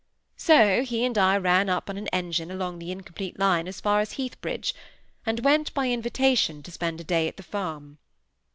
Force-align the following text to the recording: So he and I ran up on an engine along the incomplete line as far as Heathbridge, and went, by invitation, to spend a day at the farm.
So 0.37 0.81
he 0.81 1.05
and 1.05 1.15
I 1.15 1.37
ran 1.37 1.69
up 1.69 1.87
on 1.87 1.95
an 1.95 2.07
engine 2.07 2.49
along 2.49 2.79
the 2.79 2.91
incomplete 2.91 3.37
line 3.37 3.67
as 3.67 3.79
far 3.79 3.99
as 3.99 4.13
Heathbridge, 4.13 4.73
and 5.27 5.41
went, 5.45 5.71
by 5.75 5.89
invitation, 5.89 6.63
to 6.63 6.71
spend 6.71 6.99
a 6.99 7.03
day 7.03 7.27
at 7.27 7.37
the 7.37 7.43
farm. 7.43 7.99